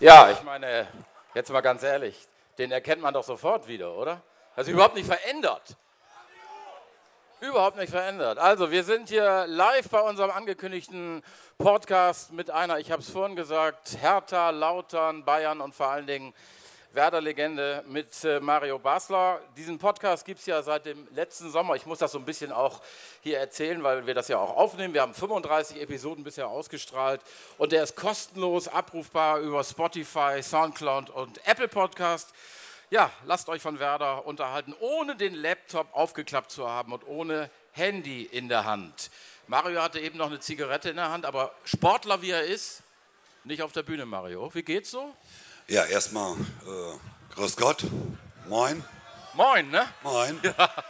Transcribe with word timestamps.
Ja, 0.00 0.30
ich 0.30 0.42
meine, 0.42 0.88
jetzt 1.34 1.50
mal 1.50 1.60
ganz 1.60 1.82
ehrlich, 1.82 2.26
den 2.56 2.72
erkennt 2.72 3.02
man 3.02 3.12
doch 3.12 3.22
sofort 3.22 3.68
wieder, 3.68 3.92
oder? 3.92 4.22
Also 4.56 4.70
überhaupt 4.70 4.94
nicht 4.94 5.06
verändert. 5.06 5.76
Überhaupt 7.40 7.76
nicht 7.76 7.90
verändert. 7.90 8.38
Also, 8.38 8.70
wir 8.70 8.82
sind 8.82 9.10
hier 9.10 9.44
live 9.46 9.90
bei 9.90 10.00
unserem 10.00 10.30
angekündigten 10.30 11.22
Podcast 11.58 12.32
mit 12.32 12.50
einer, 12.50 12.78
ich 12.78 12.90
habe 12.90 13.02
es 13.02 13.10
vorhin 13.10 13.36
gesagt, 13.36 13.98
Hertha, 14.00 14.48
Lautern, 14.48 15.26
Bayern 15.26 15.60
und 15.60 15.74
vor 15.74 15.88
allen 15.88 16.06
Dingen 16.06 16.32
Werder-Legende 16.92 17.84
mit 17.86 18.24
äh, 18.24 18.40
Mario 18.40 18.78
Basler. 18.78 19.40
Diesen 19.56 19.78
Podcast 19.78 20.24
gibt 20.24 20.40
es 20.40 20.46
ja 20.46 20.60
seit 20.60 20.86
dem 20.86 21.06
letzten 21.14 21.48
Sommer. 21.50 21.76
Ich 21.76 21.86
muss 21.86 22.00
das 22.00 22.10
so 22.10 22.18
ein 22.18 22.24
bisschen 22.24 22.50
auch 22.50 22.80
hier 23.20 23.38
erzählen, 23.38 23.80
weil 23.84 24.06
wir 24.06 24.14
das 24.14 24.26
ja 24.26 24.38
auch 24.38 24.56
aufnehmen. 24.56 24.92
Wir 24.92 25.02
haben 25.02 25.14
35 25.14 25.80
Episoden 25.80 26.24
bisher 26.24 26.48
ausgestrahlt 26.48 27.20
und 27.58 27.70
der 27.70 27.84
ist 27.84 27.94
kostenlos 27.94 28.66
abrufbar 28.66 29.38
über 29.38 29.62
Spotify, 29.62 30.42
Soundcloud 30.42 31.10
und 31.10 31.46
Apple 31.46 31.68
Podcast. 31.68 32.34
Ja, 32.90 33.12
lasst 33.24 33.48
euch 33.48 33.62
von 33.62 33.78
Werder 33.78 34.26
unterhalten, 34.26 34.74
ohne 34.80 35.14
den 35.14 35.34
Laptop 35.34 35.86
aufgeklappt 35.92 36.50
zu 36.50 36.68
haben 36.68 36.92
und 36.92 37.06
ohne 37.06 37.50
Handy 37.70 38.24
in 38.24 38.48
der 38.48 38.64
Hand. 38.64 39.12
Mario 39.46 39.80
hatte 39.80 40.00
eben 40.00 40.18
noch 40.18 40.26
eine 40.26 40.40
Zigarette 40.40 40.90
in 40.90 40.96
der 40.96 41.10
Hand, 41.10 41.24
aber 41.24 41.52
Sportler 41.64 42.20
wie 42.20 42.30
er 42.30 42.42
ist, 42.42 42.82
nicht 43.44 43.62
auf 43.62 43.70
der 43.70 43.84
Bühne, 43.84 44.06
Mario. 44.06 44.52
Wie 44.54 44.64
geht's 44.64 44.90
so? 44.90 45.14
Ja, 45.70 45.84
erstmal 45.84 46.32
äh, 46.32 47.34
grüß 47.36 47.56
Gott. 47.56 47.86
Moin. 48.48 48.82
Moin, 49.34 49.70
ne? 49.70 49.88
Moin. 50.02 50.40
Ja. 50.42 50.68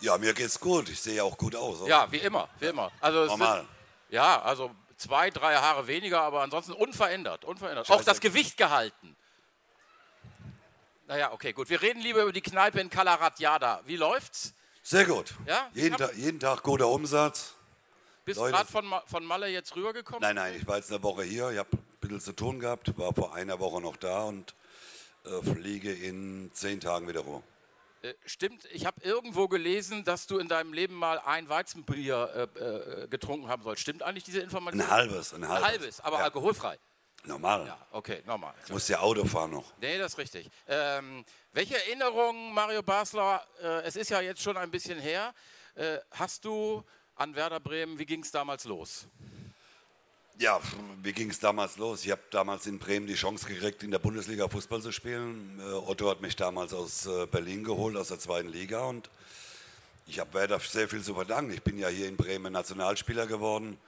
ja, 0.00 0.18
mir 0.18 0.32
geht's 0.32 0.60
gut. 0.60 0.88
Ich 0.88 1.00
sehe 1.00 1.24
auch 1.24 1.36
gut 1.36 1.56
aus. 1.56 1.80
Oder? 1.80 1.90
Ja, 1.90 2.12
wie 2.12 2.18
immer, 2.18 2.48
wie 2.60 2.66
immer. 2.66 2.92
Also 3.00 3.26
Normal. 3.26 3.58
Sind, 3.58 3.68
ja, 4.10 4.40
also 4.42 4.70
zwei, 4.96 5.30
drei 5.30 5.56
Haare 5.56 5.88
weniger, 5.88 6.20
aber 6.20 6.42
ansonsten 6.42 6.74
unverändert. 6.74 7.44
unverändert. 7.44 7.90
Auch 7.90 8.04
das 8.04 8.20
Gewicht 8.20 8.56
gehalten. 8.56 9.16
Naja, 11.08 11.32
okay, 11.32 11.52
gut. 11.52 11.70
Wir 11.70 11.82
reden 11.82 12.02
lieber 12.02 12.22
über 12.22 12.32
die 12.32 12.40
Kneipe 12.40 12.80
in 12.80 12.88
Kalaratjada. 12.88 13.80
Wie 13.84 13.96
läuft's? 13.96 14.54
Sehr 14.84 15.06
gut. 15.06 15.34
Ja? 15.44 15.68
Jeden, 15.74 15.96
Tag, 15.96 16.14
jeden 16.14 16.38
Tag 16.38 16.62
guter 16.62 16.86
Umsatz. 16.86 17.54
Bist 18.24 18.38
du 18.38 18.44
gerade 18.44 18.70
von, 18.70 18.94
von 19.06 19.24
Malle 19.24 19.48
jetzt 19.48 19.74
rübergekommen? 19.74 20.20
Nein, 20.20 20.36
nein, 20.36 20.54
ich 20.54 20.64
war 20.68 20.76
jetzt 20.76 20.92
eine 20.92 21.02
Woche 21.02 21.24
hier. 21.24 21.50
Ich 21.50 21.58
habe 21.58 21.68
bisschen 22.12 22.20
zu 22.20 22.32
tun 22.32 22.60
gehabt, 22.60 22.96
war 22.98 23.14
vor 23.14 23.34
einer 23.34 23.58
Woche 23.58 23.80
noch 23.80 23.96
da 23.96 24.24
und 24.24 24.54
äh, 25.24 25.42
fliege 25.42 25.92
in 25.92 26.50
zehn 26.52 26.80
Tagen 26.80 27.08
wieder 27.08 27.20
rüber. 27.20 27.42
Äh, 28.02 28.14
stimmt, 28.26 28.66
ich 28.72 28.84
habe 28.84 29.00
irgendwo 29.02 29.48
gelesen, 29.48 30.04
dass 30.04 30.26
du 30.26 30.38
in 30.38 30.48
deinem 30.48 30.72
Leben 30.72 30.94
mal 30.94 31.18
ein 31.20 31.48
Weizenbier 31.48 32.50
äh, 32.56 33.04
äh 33.04 33.08
getrunken 33.08 33.48
haben 33.48 33.62
sollst. 33.62 33.80
Stimmt 33.80 34.02
eigentlich 34.02 34.24
diese 34.24 34.40
Information? 34.40 34.82
Ein 34.82 34.90
halbes, 34.90 35.32
ein 35.32 35.48
halbes. 35.48 35.64
Ein 35.64 35.70
halbes, 35.70 36.00
aber 36.00 36.18
ja. 36.18 36.24
alkoholfrei. 36.24 36.78
Normal. 37.24 37.66
Ja, 37.66 37.78
okay, 37.92 38.22
normal. 38.26 38.52
Ich 38.64 38.72
muss 38.72 38.88
ja 38.88 38.98
Auto 38.98 39.24
fahren 39.24 39.52
noch. 39.52 39.72
Nee, 39.80 39.96
das 39.96 40.12
ist 40.12 40.18
richtig. 40.18 40.50
Ähm, 40.66 41.24
welche 41.52 41.76
Erinnerungen, 41.76 42.52
Mario 42.52 42.82
Basler, 42.82 43.46
äh, 43.62 43.82
es 43.84 43.94
ist 43.94 44.10
ja 44.10 44.20
jetzt 44.20 44.42
schon 44.42 44.56
ein 44.56 44.70
bisschen 44.70 44.98
her, 44.98 45.32
hast 46.10 46.44
du 46.44 46.84
an 47.14 47.34
Werder 47.34 47.60
Bremen, 47.60 47.98
wie 47.98 48.04
ging 48.04 48.22
es 48.22 48.30
damals 48.30 48.64
los? 48.64 49.06
Ja, 50.38 50.60
wie 51.02 51.12
ging 51.12 51.30
es 51.30 51.38
damals 51.38 51.76
los? 51.76 52.04
Ich 52.04 52.10
habe 52.10 52.22
damals 52.30 52.66
in 52.66 52.78
Bremen 52.78 53.06
die 53.06 53.14
Chance 53.14 53.46
gekriegt, 53.46 53.82
in 53.82 53.90
der 53.90 53.98
Bundesliga 53.98 54.48
Fußball 54.48 54.82
zu 54.82 54.90
spielen. 54.90 55.60
Äh, 55.60 55.72
Otto 55.72 56.10
hat 56.10 56.20
mich 56.20 56.36
damals 56.36 56.72
aus 56.72 57.06
äh, 57.06 57.26
Berlin 57.26 57.62
geholt, 57.64 57.96
aus 57.96 58.08
der 58.08 58.18
zweiten 58.18 58.48
Liga 58.48 58.84
und 58.84 59.10
ich 60.06 60.18
habe 60.18 60.34
Werder 60.34 60.58
sehr 60.58 60.88
viel 60.88 61.02
zu 61.02 61.14
verdanken. 61.14 61.52
Ich 61.52 61.62
bin 61.62 61.78
ja 61.78 61.88
hier 61.88 62.08
in 62.08 62.16
Bremen 62.16 62.52
Nationalspieler 62.52 63.26
geworden 63.26 63.78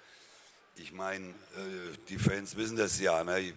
ich 0.77 0.93
meine, 0.93 1.29
äh, 1.29 1.97
die 2.09 2.19
Fans 2.19 2.57
wissen 2.57 2.77
das 2.77 2.99
ja. 2.99 3.23
Ne? 3.23 3.53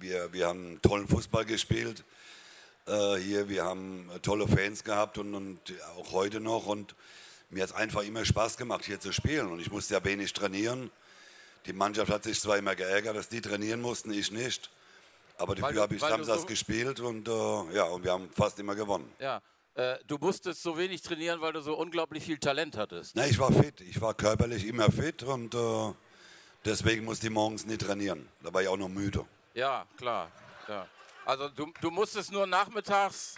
Wir, 0.00 0.32
wir 0.32 0.46
haben 0.46 0.80
tollen 0.82 1.06
Fußball 1.06 1.44
gespielt 1.44 2.04
hier. 2.84 3.48
Wir 3.48 3.64
haben 3.64 4.10
tolle 4.22 4.48
Fans 4.48 4.82
gehabt 4.82 5.16
und, 5.16 5.36
und 5.36 5.60
auch 5.96 6.10
heute 6.10 6.40
noch. 6.40 6.66
Und 6.66 6.96
mir 7.48 7.62
hat 7.62 7.70
es 7.70 7.76
einfach 7.76 8.02
immer 8.02 8.24
Spaß 8.24 8.56
gemacht, 8.56 8.84
hier 8.84 8.98
zu 8.98 9.12
spielen. 9.12 9.52
Und 9.52 9.60
ich 9.60 9.70
musste 9.70 9.94
ja 9.94 10.04
wenig 10.04 10.32
trainieren. 10.32 10.90
Die 11.66 11.72
Mannschaft 11.72 12.10
hat 12.10 12.24
sich 12.24 12.40
zwar 12.40 12.58
immer 12.58 12.74
geärgert, 12.74 13.16
dass 13.16 13.28
die 13.28 13.40
trainieren 13.40 13.80
mussten, 13.80 14.12
ich 14.12 14.30
nicht. 14.30 14.70
Aber 15.38 15.54
dafür 15.54 15.82
habe 15.82 15.94
ich 15.94 16.00
samstags 16.00 16.42
so 16.42 16.46
gespielt 16.46 17.00
und, 17.00 17.28
äh, 17.28 17.32
ja, 17.74 17.84
und 17.84 18.04
wir 18.04 18.12
haben 18.12 18.28
fast 18.32 18.58
immer 18.58 18.74
gewonnen. 18.74 19.10
Ja. 19.18 19.40
Äh, 19.74 19.96
du 20.06 20.18
musstest 20.18 20.62
so 20.62 20.76
wenig 20.76 21.00
trainieren, 21.02 21.40
weil 21.40 21.52
du 21.52 21.60
so 21.60 21.74
unglaublich 21.74 22.24
viel 22.24 22.38
Talent 22.38 22.76
hattest. 22.76 23.16
Nein, 23.16 23.30
ich 23.30 23.38
war 23.38 23.50
fit. 23.52 23.80
Ich 23.80 24.00
war 24.00 24.12
körperlich 24.12 24.66
immer 24.66 24.90
fit 24.92 25.22
und 25.22 25.54
äh, 25.54 25.92
Deswegen 26.64 27.04
musste 27.04 27.26
ich 27.26 27.32
morgens 27.32 27.66
nicht 27.66 27.80
trainieren. 27.80 28.28
Da 28.40 28.54
war 28.54 28.62
ich 28.62 28.68
auch 28.68 28.76
noch 28.76 28.88
müde. 28.88 29.26
Ja, 29.54 29.84
klar. 29.96 30.30
Ja. 30.68 30.86
Also 31.24 31.48
du, 31.48 31.72
du 31.80 31.90
musstest 31.90 32.30
nur 32.30 32.46
nachmittags 32.46 33.34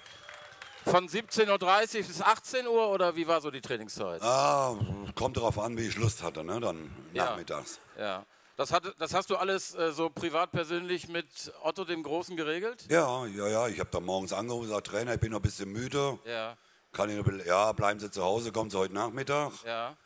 von 0.85 1.09
17.30 1.09 1.49
Uhr 1.51 2.07
bis 2.07 2.21
18 2.21 2.67
Uhr 2.67 2.89
oder 2.89 3.17
wie 3.17 3.27
war 3.27 3.41
so 3.41 3.51
die 3.51 3.61
Trainingszeit? 3.61 4.23
Ah, 4.23 4.77
kommt 5.15 5.37
darauf 5.37 5.59
an, 5.59 5.77
wie 5.77 5.87
ich 5.87 5.97
Lust 5.97 6.23
hatte, 6.23 6.45
ne? 6.45 6.61
dann 6.61 6.91
ja. 7.13 7.27
nachmittags. 7.27 7.81
Ja. 7.99 8.25
Das, 8.57 8.71
hat, 8.73 8.85
das 8.99 9.15
hast 9.15 9.31
du 9.31 9.37
alles 9.37 9.75
äh, 9.75 9.93
so 9.93 10.11
privat 10.11 10.53
persönlich 10.53 11.09
mit 11.09 11.27
Otto 11.63 11.85
dem 11.85 12.03
Großen 12.03 12.37
geregelt? 12.37 12.87
Ja, 12.89 13.27
ja, 13.27 13.49
ja. 13.49 13.69
Ich 13.69 13.81
habe 13.81 13.91
da 13.91 13.99
morgens 13.99 14.33
angerufen 14.33 14.69
gesagt, 14.69 14.87
Trainer, 14.87 15.15
ich 15.15 15.21
bin 15.21 15.33
noch 15.33 15.41
ein 15.41 15.43
bisschen 15.43 15.73
müde. 15.73 16.19
Ja. 16.25 16.57
Kann 16.93 17.11
ich 17.11 17.17
noch, 17.17 17.27
ja, 17.45 17.73
bleiben 17.73 17.99
Sie 17.99 18.11
zu 18.11 18.23
Hause, 18.23 18.53
kommen 18.53 18.71
Sie 18.71 18.79
heute 18.79 18.95
Nachmittag. 18.95 19.53
Ja. 19.67 19.97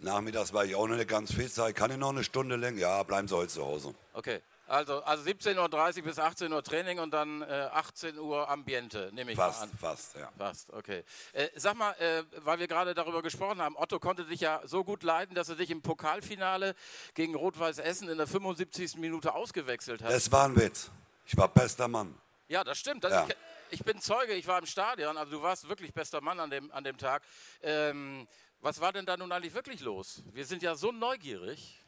Nachmittags 0.00 0.52
war 0.52 0.64
ich 0.64 0.74
auch 0.74 0.88
noch 0.88 0.96
nicht 0.96 1.08
ganz 1.08 1.32
fit. 1.32 1.52
Sag, 1.52 1.76
kann 1.76 1.92
ich 1.92 1.96
noch 1.96 2.08
eine 2.08 2.24
Stunde 2.24 2.56
länger? 2.56 2.78
Ja, 2.78 3.02
bleiben 3.04 3.28
Sie 3.28 3.36
heute 3.36 3.52
zu 3.52 3.64
Hause. 3.64 3.94
Okay. 4.14 4.40
Also, 4.72 5.02
also 5.04 5.22
17.30 5.28 5.98
Uhr 5.98 6.02
bis 6.04 6.18
18 6.18 6.50
Uhr 6.50 6.62
Training 6.62 6.98
und 6.98 7.10
dann 7.10 7.42
äh, 7.42 7.68
18 7.72 8.18
Uhr 8.18 8.48
Ambiente, 8.48 9.10
nehme 9.12 9.32
ich 9.32 9.36
fast, 9.36 9.60
mal 9.60 9.66
an. 9.66 9.78
Fast, 9.78 10.14
ja. 10.14 10.32
Fast, 10.38 10.72
okay. 10.72 11.04
Äh, 11.34 11.48
sag 11.56 11.74
mal, 11.76 11.92
äh, 11.98 12.24
weil 12.38 12.58
wir 12.58 12.66
gerade 12.68 12.94
darüber 12.94 13.20
gesprochen 13.20 13.60
haben, 13.60 13.76
Otto 13.76 14.00
konnte 14.00 14.24
dich 14.24 14.40
ja 14.40 14.62
so 14.64 14.82
gut 14.82 15.02
leiden, 15.02 15.34
dass 15.34 15.50
er 15.50 15.56
dich 15.56 15.70
im 15.70 15.82
Pokalfinale 15.82 16.74
gegen 17.12 17.34
Rot-Weiß 17.34 17.80
Essen 17.80 18.08
in 18.08 18.16
der 18.16 18.26
75. 18.26 18.96
Minute 18.96 19.34
ausgewechselt 19.34 20.00
hat. 20.00 20.10
Das 20.10 20.32
war 20.32 20.46
ein 20.46 20.56
Witz. 20.56 20.90
Ich 21.26 21.36
war 21.36 21.48
bester 21.48 21.86
Mann. 21.86 22.18
Ja, 22.48 22.64
das 22.64 22.78
stimmt. 22.78 23.04
Das 23.04 23.12
ja. 23.12 23.26
ich, 23.68 23.80
ich, 23.80 23.84
bin 23.84 24.00
Zeuge, 24.00 24.32
ich 24.32 24.46
war 24.46 24.58
im 24.58 24.64
Stadion, 24.64 25.18
also 25.18 25.32
du 25.32 25.42
warst 25.42 25.68
wirklich 25.68 25.92
bester 25.92 26.22
Mann 26.22 26.40
an 26.40 26.48
dem, 26.48 26.72
an 26.72 26.82
dem 26.82 26.96
Tag. 26.96 27.22
Ähm, 27.60 28.26
was 28.62 28.80
war 28.80 28.94
denn 28.94 29.04
da 29.04 29.18
nun 29.18 29.32
eigentlich 29.32 29.52
wirklich 29.52 29.82
los? 29.82 30.22
Wir 30.32 30.46
sind 30.46 30.62
ja 30.62 30.74
so 30.76 30.92
neugierig. 30.92 31.81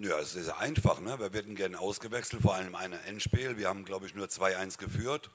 Ja, 0.00 0.18
es 0.20 0.36
ist 0.36 0.50
einfach. 0.50 1.00
Ne? 1.00 1.18
Wir 1.18 1.32
werden 1.32 1.56
gerne 1.56 1.78
ausgewechselt, 1.80 2.42
vor 2.42 2.54
allem 2.54 2.76
ein 2.76 2.92
Endspiel. 2.92 3.56
Wir 3.56 3.68
haben, 3.68 3.84
glaube 3.84 4.06
ich, 4.06 4.14
nur 4.14 4.26
2-1 4.26 4.78
geführt. 4.78 5.28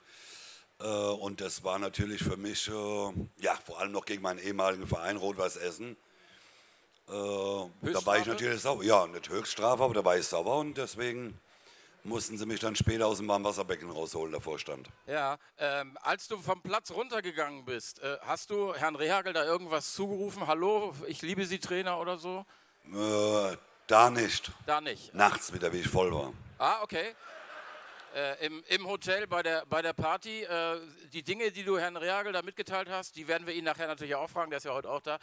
Äh, 0.80 0.86
und 0.86 1.42
das 1.42 1.66
war 1.66 1.80
natürlich 1.80 2.24
für 2.24 2.38
mich, 2.38 2.70
äh, 2.70 2.72
ja, 3.42 3.56
vor 3.66 3.80
allem 3.80 3.92
noch 3.92 4.06
gegen 4.06 4.22
meinen 4.22 4.40
ehemaligen 4.40 4.88
Verein 4.88 5.18
Rot-Weiß 5.18 5.58
Essen. 5.58 5.98
Äh, 7.10 7.12
da 7.12 8.06
war 8.06 8.18
ich 8.18 8.26
natürlich 8.26 8.62
sauer. 8.62 8.84
Ja, 8.84 9.06
nicht 9.08 9.30
Höchststrafe, 9.30 9.84
aber 9.84 9.94
da 9.94 10.06
war 10.06 10.18
ich 10.18 10.26
sauer 10.26 10.60
und 10.60 10.78
deswegen 10.78 11.38
mussten 12.06 12.38
sie 12.38 12.46
mich 12.46 12.62
dann 12.62 12.78
später 12.78 13.08
aus 13.08 13.18
dem 13.18 13.28
Warmwasserbecken 13.28 13.90
rausholen, 13.90 14.32
der 14.32 14.42
Vorstand. 14.42 14.90
Ja, 15.08 15.38
ähm, 15.58 15.98
als 16.02 16.30
du 16.30 16.38
vom 16.38 16.62
Platz 16.62 16.92
runtergegangen 16.92 17.66
bist, 17.66 18.02
äh, 18.02 18.18
hast 18.22 18.50
du 18.50 18.74
Herrn 18.74 18.96
Rehagel 18.96 19.34
da 19.34 19.44
irgendwas 19.44 19.94
zugerufen? 19.94 20.48
Hallo, 20.48 20.94
ich 21.08 21.22
liebe 21.22 21.46
Sie, 21.46 21.60
Trainer 21.60 22.00
oder 22.00 22.18
so? 22.18 22.46
Äh, 22.94 23.58
da 23.88 24.10
nicht. 24.10 24.52
Da 24.66 24.82
nicht. 24.82 25.14
Nachts 25.14 25.54
wieder, 25.54 25.72
wie 25.74 25.80
ich 25.80 25.90
voll 25.90 26.14
war. 26.14 26.34
Ah, 26.58 26.82
okay 26.82 27.16
äh, 28.14 28.46
im, 28.46 28.64
im, 28.68 28.88
Hotel 28.88 29.28
bei 29.28 29.44
der, 29.44 29.66
bei 29.66 29.82
der 29.82 29.94
Party. 29.94 30.44
Äh, 30.44 30.80
die 31.12 31.24
Dinge, 31.24 31.52
die 31.52 31.64
du 31.64 31.78
Herrn 31.78 31.98
Reagel 31.98 32.34
da 32.34 32.42
mitgeteilt 32.42 32.90
hast, 32.90 33.16
die 33.16 33.28
werden 33.28 33.48
wir 33.48 33.54
ihn 33.54 33.64
nachher 33.64 33.88
natürlich 33.88 34.16
auch 34.16 34.30
fragen, 34.30 34.50
der 34.50 34.58
ist 34.58 34.64
ja 34.64 34.74
heute 34.74 34.90
auch 34.90 35.02
da. 35.02 35.18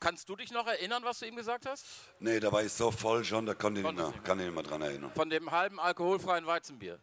Kannst 0.00 0.28
du 0.28 0.36
dich 0.36 0.50
noch 0.52 0.66
erinnern, 0.66 1.02
was 1.04 1.18
du 1.18 1.26
ihm 1.26 1.36
gesagt 1.36 1.66
hast? 1.66 1.86
Nee, 2.20 2.40
da 2.40 2.52
war 2.52 2.62
ich 2.62 2.72
so 2.72 2.90
voll 2.90 3.24
schon, 3.24 3.46
da 3.46 3.54
konnte 3.54 3.80
ich 3.80 3.86
nicht 3.86 3.96
mehr, 3.96 4.12
kann 4.22 4.38
ich 4.38 4.46
nicht 4.46 4.54
mehr 4.54 4.62
dran 4.62 4.82
erinnern. 4.82 5.12
Von 5.14 5.30
dem 5.30 5.50
halben 5.50 5.80
alkoholfreien 5.80 6.46
Weizenbier? 6.46 6.98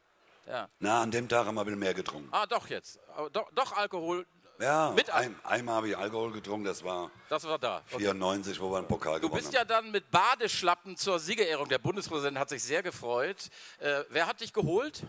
Ja. 0.47 0.69
Na, 0.79 1.01
an 1.01 1.11
dem 1.11 1.27
Tag 1.27 1.47
haben 1.47 1.55
wir 1.55 1.61
ein 1.61 1.65
bisschen 1.65 1.79
mehr 1.79 1.93
getrunken. 1.93 2.29
Ah, 2.31 2.45
doch 2.45 2.67
jetzt. 2.67 2.99
Doch, 3.33 3.49
doch 3.53 3.71
Alkohol, 3.73 4.27
ja, 4.59 4.91
mit 4.91 5.09
ein, 5.09 5.35
einmal 5.43 5.75
habe 5.75 5.89
ich 5.89 5.97
Alkohol 5.97 6.31
getrunken, 6.31 6.65
das 6.65 6.83
war, 6.83 7.11
das 7.29 7.43
war 7.45 7.59
da. 7.59 7.81
Okay. 7.91 7.99
94, 7.99 8.59
wo 8.59 8.71
wir 8.71 8.77
einen 8.77 8.87
Pokal 8.87 9.19
Du 9.19 9.29
bist 9.29 9.53
ja 9.53 9.65
dann 9.65 9.91
mit 9.91 10.09
Badeschlappen 10.11 10.95
zur 10.97 11.19
Siegerehrung. 11.19 11.67
Der 11.69 11.79
Bundespräsident 11.79 12.39
hat 12.39 12.49
sich 12.49 12.63
sehr 12.63 12.83
gefreut. 12.83 13.49
Äh, 13.79 14.03
wer 14.09 14.27
hat 14.27 14.41
dich 14.41 14.53
geholt? 14.53 15.03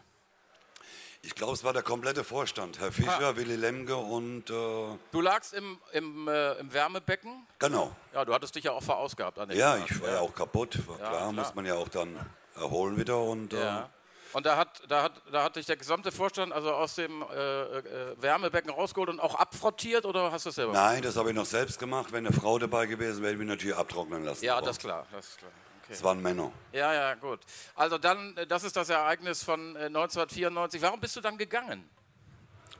Ich 1.22 1.34
glaube, 1.34 1.54
es 1.54 1.64
war 1.64 1.72
der 1.72 1.82
komplette 1.82 2.22
Vorstand. 2.22 2.78
Herr 2.78 2.92
Fischer, 2.92 3.20
ah. 3.20 3.36
Willy 3.36 3.56
Lemke 3.56 3.96
und. 3.96 4.48
Äh 4.48 4.98
du 5.10 5.20
lagst 5.20 5.54
im, 5.54 5.78
im, 5.92 6.28
äh, 6.28 6.52
im, 6.54 6.72
Wärmebecken? 6.72 7.46
Genau. 7.58 7.94
Ja, 8.14 8.24
du 8.24 8.32
hattest 8.32 8.54
dich 8.54 8.64
ja 8.64 8.72
auch 8.72 8.82
verausgabt 8.82 9.38
an 9.38 9.48
dem 9.48 9.58
Ja, 9.58 9.76
Tag. 9.76 9.90
ich 9.90 10.00
war 10.00 10.10
ja. 10.10 10.20
auch 10.20 10.34
kaputt. 10.34 10.76
Ja, 10.76 10.82
klar, 10.82 11.10
klar, 11.10 11.32
muss 11.32 11.54
man 11.54 11.66
ja 11.66 11.74
auch 11.74 11.88
dann 11.88 12.16
erholen 12.54 12.96
wieder. 12.96 13.18
Und, 13.18 13.52
ja. 13.52 13.90
Äh 14.32 14.36
und 14.36 14.46
da 14.46 14.56
hat, 14.56 14.82
da, 14.88 15.02
hat, 15.04 15.12
da 15.32 15.44
hat 15.44 15.56
dich 15.56 15.66
der 15.66 15.76
gesamte 15.76 16.12
Vorstand 16.12 16.52
also 16.52 16.72
aus 16.72 16.94
dem 16.96 17.22
äh, 17.22 17.78
äh, 17.78 17.82
Wärmebecken 18.20 18.70
rausgeholt 18.70 19.08
und 19.10 19.20
auch 19.20 19.34
abfrottiert 19.34 20.04
oder 20.04 20.32
hast 20.32 20.44
du 20.46 20.50
es 20.50 20.56
selber 20.56 20.72
Nein, 20.72 21.02
das 21.02 21.16
habe 21.16 21.30
ich 21.30 21.34
noch 21.36 21.46
selbst 21.46 21.78
gemacht. 21.78 22.12
Wenn 22.12 22.26
eine 22.26 22.34
Frau 22.36 22.58
dabei 22.58 22.86
gewesen 22.86 23.22
wäre, 23.22 23.32
hätte 23.32 23.34
ich 23.34 23.38
mich 23.38 23.48
natürlich 23.48 23.76
abtrocknen 23.76 24.24
lassen. 24.24 24.44
Ja, 24.44 24.60
das 24.60 24.72
ist 24.72 24.80
klar. 24.80 25.06
Das 25.12 25.26
ist 25.28 25.38
klar. 25.38 25.50
Es 25.88 26.02
waren 26.02 26.20
Männer. 26.20 26.50
Ja, 26.72 26.92
ja, 26.92 27.14
gut. 27.14 27.40
Also 27.76 27.96
dann, 27.98 28.36
äh, 28.36 28.46
das 28.46 28.64
ist 28.64 28.76
das 28.76 28.88
Ereignis 28.88 29.44
von 29.44 29.76
äh, 29.76 29.84
1994. 29.86 30.82
Warum 30.82 31.00
bist 31.00 31.14
du 31.14 31.20
dann 31.20 31.38
gegangen? 31.38 31.88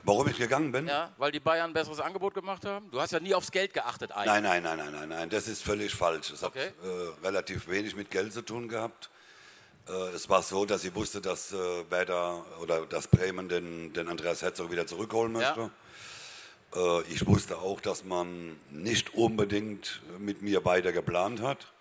Warum 0.03 0.27
ich 0.29 0.37
gegangen 0.37 0.71
bin? 0.71 0.87
Ja, 0.87 1.11
weil 1.17 1.31
die 1.31 1.39
Bayern 1.39 1.71
ein 1.71 1.73
besseres 1.73 1.99
Angebot 1.99 2.33
gemacht 2.33 2.65
haben? 2.65 2.89
Du 2.91 3.01
hast 3.01 3.11
ja 3.11 3.19
nie 3.19 3.33
aufs 3.35 3.51
Geld 3.51 3.73
geachtet 3.73 4.11
eigentlich. 4.11 4.41
Nein, 4.41 4.43
nein, 4.43 4.63
nein, 4.63 4.77
nein, 4.77 4.91
nein, 4.93 5.09
nein, 5.09 5.29
das 5.29 5.47
ist 5.49 5.63
völlig 5.63 5.93
falsch. 5.93 6.31
Es 6.31 6.43
Okay. 6.43 6.67
hat 6.67 6.73
äh, 6.85 7.25
relativ 7.25 7.67
wenig 7.67 7.95
mit 7.95 8.09
Geld 8.09 8.31
zu 8.31 8.41
tun 8.41 8.69
gehabt. 8.69 9.09
Äh, 9.87 10.15
es 10.15 10.29
war 10.29 10.41
so, 10.41 10.65
dass 10.65 10.83
ich 10.83 10.93
wusste, 10.95 11.21
dass 11.21 11.53
äh, 11.53 11.57
Werder 11.89 12.45
oder 12.61 12.85
dass 12.85 13.07
Bremen 13.07 13.49
den, 13.49 13.93
den 13.93 14.07
Andreas 14.07 14.41
Herzog 14.41 14.71
wieder 14.71 14.87
zurückholen 14.87 15.31
möchte. 15.31 15.71
Äh, 16.75 17.01
ich 17.03 17.25
wusste 17.25 17.57
auch, 17.59 17.79
dass 17.79 18.03
man 18.03 18.59
nicht 18.69 19.13
unbedingt 19.13 20.01
mit 20.19 20.41
mir 20.41 20.65
weiter 20.65 20.91
geplant 20.91 21.41
hat. 21.41 21.71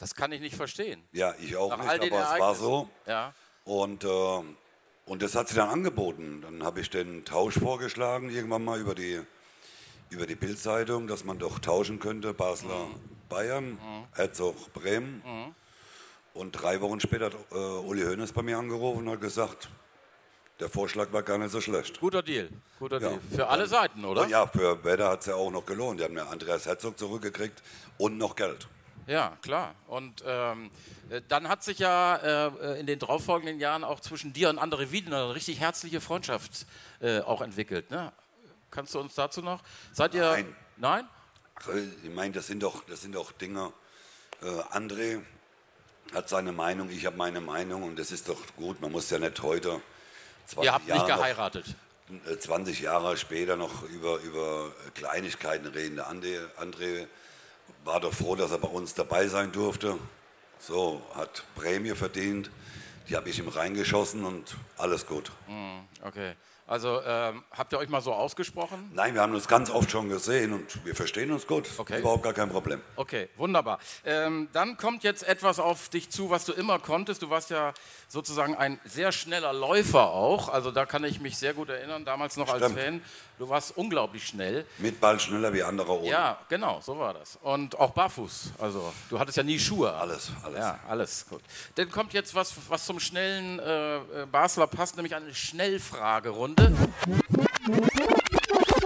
Das 0.00 0.14
kann 0.14 0.32
ich 0.32 0.40
nicht 0.40 0.56
verstehen. 0.56 1.02
Ja, 1.12 1.34
ich 1.40 1.56
auch 1.56 1.70
Nach 1.70 1.98
nicht, 1.98 2.12
aber 2.12 2.34
es 2.34 2.40
war 2.40 2.54
so. 2.54 2.90
Ja. 3.06 3.32
Und, 3.64 4.04
und 4.04 5.22
das 5.22 5.34
hat 5.34 5.48
sie 5.48 5.54
dann 5.54 5.70
angeboten. 5.70 6.42
Dann 6.42 6.62
habe 6.62 6.80
ich 6.80 6.90
den 6.90 7.24
Tausch 7.24 7.58
vorgeschlagen, 7.58 8.28
irgendwann 8.28 8.62
mal 8.64 8.78
über 8.78 8.94
die, 8.94 9.22
über 10.10 10.26
die 10.26 10.34
Bildzeitung, 10.34 11.06
dass 11.06 11.24
man 11.24 11.38
doch 11.38 11.58
tauschen 11.58 12.00
könnte, 12.00 12.34
Basler 12.34 12.88
Bayern, 13.30 13.78
Herzog 14.12 14.74
Bremen. 14.74 15.22
Und 16.34 16.52
drei 16.52 16.80
Wochen 16.80 17.00
später 17.00 17.26
hat 17.26 17.34
äh, 17.52 17.54
Uli 17.56 18.02
Hoeneß 18.02 18.32
bei 18.32 18.42
mir 18.42 18.58
angerufen 18.58 19.06
und 19.06 19.12
hat 19.12 19.20
gesagt, 19.20 19.68
der 20.60 20.68
Vorschlag 20.68 21.12
war 21.12 21.22
gar 21.22 21.38
nicht 21.38 21.50
so 21.50 21.60
schlecht. 21.60 22.00
Guter 22.00 22.22
Deal. 22.22 22.48
Guter 22.78 23.00
Ja. 23.00 23.08
Deal. 23.10 23.20
Für 23.34 23.48
alle 23.48 23.66
Seiten, 23.66 24.04
oder? 24.04 24.26
Ja, 24.26 24.46
für 24.46 24.82
Werder 24.84 25.10
hat 25.10 25.20
es 25.20 25.26
ja 25.26 25.34
auch 25.36 25.50
noch 25.50 25.64
gelohnt. 25.64 26.00
Die 26.00 26.04
haben 26.04 26.14
mir 26.14 26.26
Andreas 26.28 26.66
Herzog 26.66 26.98
zurückgekriegt 26.98 27.62
und 27.98 28.18
noch 28.18 28.34
Geld. 28.36 28.68
Ja, 29.06 29.36
klar. 29.42 29.74
Und 29.86 30.22
ähm, 30.26 30.70
äh, 31.10 31.20
dann 31.28 31.48
hat 31.48 31.62
sich 31.62 31.78
ja 31.78 32.16
äh, 32.48 32.80
in 32.80 32.86
den 32.86 32.98
darauffolgenden 32.98 33.60
Jahren 33.60 33.84
auch 33.84 34.00
zwischen 34.00 34.32
dir 34.32 34.48
und 34.48 34.58
André 34.58 34.90
Wiedner 34.92 35.24
eine 35.24 35.34
richtig 35.34 35.60
herzliche 35.60 36.00
Freundschaft 36.00 36.66
äh, 37.00 37.20
auch 37.20 37.42
entwickelt. 37.42 37.90
Ne? 37.90 38.12
Kannst 38.70 38.94
du 38.94 39.00
uns 39.00 39.14
dazu 39.14 39.42
noch? 39.42 39.60
Seid 39.92 40.14
ihr. 40.14 40.22
Nein. 40.22 40.56
Nein? 40.78 41.08
Ach, 41.56 41.68
Ich 42.02 42.10
meine, 42.10 42.32
das 42.32 42.46
sind 42.48 42.62
doch, 42.62 42.82
das 42.86 43.02
sind 43.02 43.14
doch 43.14 43.30
Dinge. 43.32 43.72
Äh, 44.42 44.46
André 44.76 45.20
hat 46.14 46.28
seine 46.28 46.52
Meinung, 46.52 46.90
ich 46.90 47.04
habe 47.06 47.16
meine 47.16 47.40
Meinung 47.40 47.82
und 47.82 47.98
das 47.98 48.10
ist 48.12 48.28
doch 48.28 48.40
gut. 48.56 48.80
Man 48.80 48.92
muss 48.92 49.10
ja 49.10 49.18
nicht 49.18 49.42
heute, 49.42 49.80
20 50.46 50.64
Ihr 50.64 50.72
habt 50.72 50.86
nicht 50.86 50.94
Jahre 50.96 51.08
noch- 51.10 51.16
geheiratet. 51.18 51.66
äh, 52.30 52.36
20 52.38 52.80
Jahre 52.80 53.16
später 53.16 53.56
noch 53.56 53.82
über, 53.84 54.18
über 54.20 54.72
Kleinigkeiten 54.94 55.66
reden. 55.66 55.96
Der 55.96 56.10
André, 56.10 56.38
André 56.58 57.06
war 57.84 58.00
doch 58.00 58.12
froh, 58.12 58.36
dass 58.36 58.50
er 58.50 58.58
bei 58.58 58.68
uns 58.68 58.94
dabei 58.94 59.26
sein 59.28 59.52
durfte. 59.52 59.98
So, 60.58 61.02
hat 61.14 61.44
Prämie 61.56 61.94
verdient. 61.94 62.50
Die 63.08 63.16
habe 63.16 63.28
ich 63.28 63.38
ihm 63.38 63.48
reingeschossen 63.48 64.24
und 64.24 64.56
alles 64.78 65.06
gut. 65.06 65.30
Okay. 66.02 66.34
Also 66.66 67.02
ähm, 67.06 67.44
habt 67.50 67.72
ihr 67.74 67.78
euch 67.78 67.90
mal 67.90 68.00
so 68.00 68.14
ausgesprochen? 68.14 68.90
Nein, 68.94 69.12
wir 69.12 69.20
haben 69.20 69.34
uns 69.34 69.46
ganz 69.48 69.68
oft 69.68 69.90
schon 69.90 70.08
gesehen 70.08 70.54
und 70.54 70.82
wir 70.86 70.94
verstehen 70.94 71.30
uns 71.30 71.46
gut. 71.46 71.68
Okay. 71.76 72.00
Überhaupt 72.00 72.22
gar 72.22 72.32
kein 72.32 72.48
Problem. 72.48 72.80
Okay, 72.96 73.28
wunderbar. 73.36 73.78
Ähm, 74.04 74.48
dann 74.54 74.78
kommt 74.78 75.04
jetzt 75.04 75.28
etwas 75.28 75.58
auf 75.58 75.90
dich 75.90 76.10
zu, 76.10 76.30
was 76.30 76.46
du 76.46 76.52
immer 76.54 76.78
konntest. 76.78 77.20
Du 77.20 77.28
warst 77.28 77.50
ja 77.50 77.74
sozusagen 78.08 78.56
ein 78.56 78.80
sehr 78.84 79.12
schneller 79.12 79.52
Läufer 79.52 80.08
auch. 80.08 80.48
Also 80.48 80.70
da 80.70 80.86
kann 80.86 81.04
ich 81.04 81.20
mich 81.20 81.36
sehr 81.36 81.52
gut 81.52 81.68
erinnern, 81.68 82.06
damals 82.06 82.38
noch 82.38 82.48
als 82.48 82.64
Stimmt. 82.64 82.80
Fan. 82.80 83.02
Du 83.36 83.48
warst 83.48 83.76
unglaublich 83.76 84.26
schnell. 84.28 84.64
Mit 84.78 85.00
Ball 85.00 85.18
schneller 85.18 85.52
wie 85.52 85.62
andere 85.62 85.98
ohne. 85.98 86.08
Ja, 86.08 86.38
genau, 86.48 86.80
so 86.80 86.96
war 86.98 87.14
das. 87.14 87.36
Und 87.42 87.76
auch 87.78 87.90
barfuß. 87.90 88.52
Also 88.60 88.92
du 89.10 89.18
hattest 89.18 89.36
ja 89.36 89.42
nie 89.42 89.58
Schuhe. 89.58 89.92
Alles, 89.92 90.30
alles. 90.44 90.58
Ja, 90.58 90.78
alles 90.88 91.26
gut. 91.28 91.42
Dann 91.74 91.90
kommt 91.90 92.12
jetzt 92.12 92.34
was, 92.34 92.54
was 92.68 92.84
zum 92.86 93.00
schnellen 93.00 93.58
äh, 93.58 93.96
äh, 94.22 94.26
Basler 94.26 94.68
passt, 94.68 94.94
nämlich 94.96 95.14
eine 95.16 95.34
Schnellfragerunde. 95.34 96.72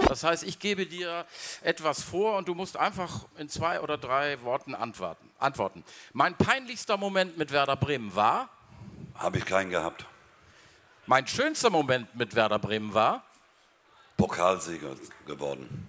Das 0.07 0.23
heißt, 0.23 0.43
ich 0.43 0.57
gebe 0.57 0.87
dir 0.87 1.25
etwas 1.61 2.01
vor 2.01 2.37
und 2.37 2.47
du 2.47 2.55
musst 2.55 2.75
einfach 2.75 3.25
in 3.37 3.47
zwei 3.49 3.79
oder 3.81 3.97
drei 3.99 4.41
Worten 4.41 4.73
antworten. 4.73 5.29
antworten. 5.37 5.83
Mein 6.13 6.35
peinlichster 6.35 6.97
Moment 6.97 7.37
mit 7.37 7.51
Werder 7.51 7.75
Bremen 7.75 8.15
war, 8.15 8.49
Habe 9.13 9.37
ich 9.37 9.45
keinen 9.45 9.69
gehabt. 9.69 10.05
mein 11.05 11.27
schönster 11.27 11.69
Moment 11.69 12.15
mit 12.15 12.33
Werder 12.33 12.57
Bremen 12.57 12.95
war, 12.95 13.23
Pokalsieger 14.19 14.95
geworden. 15.25 15.87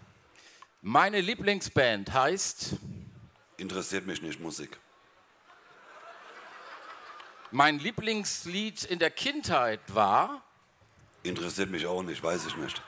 meine 0.82 1.21
Lieblingsband 1.21 2.12
heißt, 2.12 2.77
Interessiert 3.56 4.06
mich 4.06 4.23
nicht 4.23 4.41
Musik. 4.41 4.79
mein 7.50 7.79
Lieblingslied 7.81 8.85
in 8.85 9.00
der 9.00 9.11
Kindheit 9.11 9.81
war, 9.88 10.43
Interessiert 11.25 11.71
mich 11.71 11.87
auch 11.87 12.03
nicht, 12.03 12.23
weiß 12.23 12.47
ich 12.47 12.56
nicht. 12.56 12.81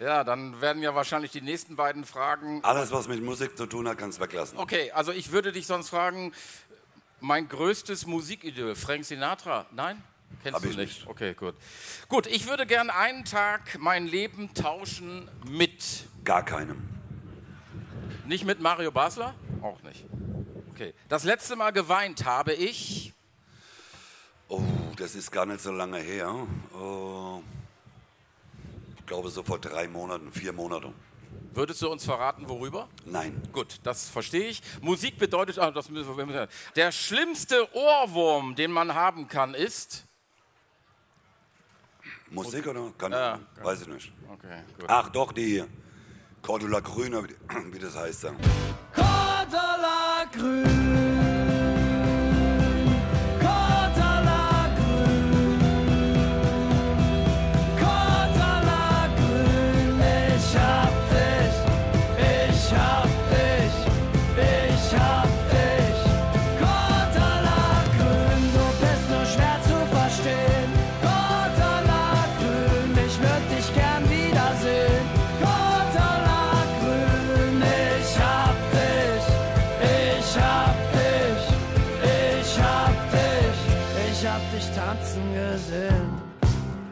Ja, 0.00 0.24
dann 0.24 0.60
werden 0.60 0.82
ja 0.82 0.94
wahrscheinlich 0.94 1.30
die 1.30 1.40
nächsten 1.40 1.76
beiden 1.76 2.04
Fragen. 2.04 2.62
Alles, 2.64 2.90
was 2.90 3.06
mit 3.08 3.22
Musik 3.22 3.56
zu 3.56 3.66
tun 3.66 3.88
hat, 3.88 3.96
kannst 3.96 4.18
du 4.18 4.22
weglassen. 4.24 4.58
Okay, 4.58 4.90
also 4.90 5.12
ich 5.12 5.30
würde 5.30 5.52
dich 5.52 5.66
sonst 5.66 5.88
fragen, 5.88 6.32
mein 7.20 7.48
größtes 7.48 8.06
Musikidol, 8.06 8.74
Frank 8.74 9.04
Sinatra? 9.04 9.66
Nein? 9.70 10.02
Kennst 10.42 10.56
Hab 10.56 10.62
du 10.62 10.68
ich 10.70 10.76
nicht? 10.76 10.98
nicht. 11.00 11.08
Okay, 11.08 11.34
gut. 11.34 11.54
Gut, 12.08 12.26
ich 12.26 12.46
würde 12.48 12.66
gern 12.66 12.90
einen 12.90 13.24
Tag 13.24 13.78
mein 13.78 14.06
Leben 14.06 14.52
tauschen 14.54 15.30
mit. 15.46 16.04
Gar 16.24 16.44
keinem. 16.44 16.82
Nicht 18.26 18.44
mit 18.44 18.60
Mario 18.60 18.90
Basler? 18.90 19.34
Auch 19.62 19.80
nicht. 19.82 20.04
Okay. 20.70 20.94
Das 21.08 21.24
letzte 21.24 21.54
Mal 21.56 21.70
geweint 21.72 22.24
habe 22.24 22.54
ich. 22.54 23.12
Oh, 24.48 24.62
das 24.96 25.14
ist 25.14 25.30
gar 25.30 25.46
nicht 25.46 25.60
so 25.60 25.70
lange 25.72 25.98
her. 25.98 26.34
Oh, 26.74 27.40
ich 28.98 29.06
glaube 29.06 29.30
so 29.30 29.42
vor 29.42 29.58
drei 29.58 29.86
Monaten, 29.88 30.32
vier 30.32 30.52
Monaten. 30.52 30.92
Würdest 31.54 31.82
du 31.82 31.90
uns 31.90 32.04
verraten, 32.04 32.48
worüber? 32.48 32.88
Nein. 33.04 33.40
Gut, 33.52 33.78
das 33.82 34.08
verstehe 34.08 34.48
ich. 34.48 34.62
Musik 34.80 35.18
bedeutet, 35.18 35.58
ah, 35.58 35.70
das 35.70 35.90
müssen 35.90 36.16
wir, 36.16 36.24
müssen 36.26 36.38
wir- 36.38 36.48
der 36.76 36.90
schlimmste 36.92 37.68
Ohrwurm, 37.74 38.54
den 38.54 38.70
man 38.72 38.94
haben 38.94 39.28
kann, 39.28 39.52
ist. 39.54 40.06
Musik 42.32 42.66
oder? 42.66 42.92
Keine 42.98 43.14
Ja, 43.16 43.32
Ahnung. 43.32 43.46
Weiß 43.62 43.82
ich 43.82 43.88
nicht. 43.88 44.12
Okay, 44.32 44.62
gut. 44.78 44.86
Ach 44.88 45.08
doch, 45.10 45.32
die 45.32 45.62
Cordula 46.42 46.80
Grüner, 46.80 47.22
wie, 47.24 47.34
wie 47.72 47.78
das 47.78 47.96
heißt 47.96 48.24
dann. 48.24 48.36
Cordula 48.94 50.24
grün, 50.32 50.91
tanzen 85.12 85.34
gesehen. 85.34 86.22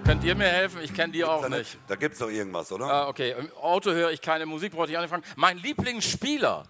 Könnt 0.04 0.24
ihr 0.24 0.34
mir 0.34 0.48
helfen? 0.48 0.80
Ich 0.82 0.92
kenne 0.94 1.12
die 1.12 1.24
auch 1.24 1.42
Da, 1.42 1.48
nicht. 1.48 1.78
da 1.86 1.94
gibt 1.94 2.14
es 2.14 2.18
doch 2.18 2.28
irgendwas, 2.28 2.70
oder? 2.72 2.86
Ah, 2.86 3.08
okay, 3.08 3.34
im 3.38 3.50
Auto 3.56 3.90
höre 3.92 4.10
ich 4.10 4.20
keine 4.20 4.44
Musik, 4.46 4.72
brauche 4.72 4.90
ich 4.90 4.96
auch 4.96 5.00
nicht 5.02 5.10
fragen. 5.10 5.24
Mein 5.36 5.58
Lieblingsspieler, 5.58 6.64